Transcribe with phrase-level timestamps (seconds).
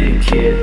[0.00, 0.54] big kid.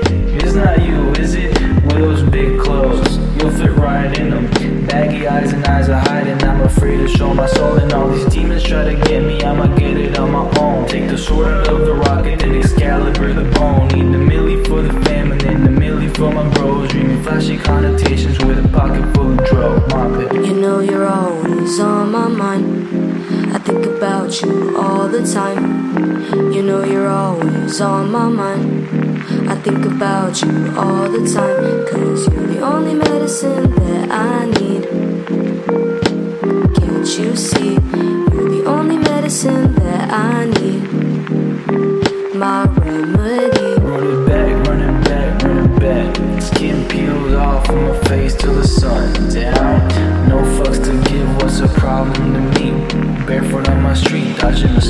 [0.41, 1.49] It's not you, is it?
[1.85, 4.45] With those big clothes, you'll fit right in them.
[4.87, 6.41] Baggy eyes and eyes are hiding.
[6.43, 9.43] I'm afraid to show my soul, and all these demons try to get me.
[9.43, 10.87] I'ma get it on my own.
[10.87, 13.87] Take the sword out of the rocket and Excalibur the bone.
[13.89, 16.89] Need the millie for the fam and the millie for my bros.
[16.89, 20.33] Dreaming flashy connotations with a pocket full of dope.
[20.47, 22.65] You know you're always on my mind.
[23.55, 26.53] I think about you all the time.
[26.53, 29.06] You know you're always on my mind.
[29.49, 31.85] I think about you all the time.
[31.87, 34.83] Cause you're the only medicine that I need.
[36.75, 37.73] Can't you see?
[38.33, 40.83] You're the only medicine that I need.
[42.35, 43.79] My remedy.
[43.81, 46.41] Run it back, run it back, run it back.
[46.41, 49.87] Skin peeled off from my face till the sun's down.
[50.27, 52.71] No fucks to give, what's a problem to me?
[53.25, 54.86] Barefoot on my street, dodging mosquitoes